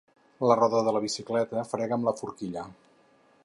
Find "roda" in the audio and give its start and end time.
0.59-0.79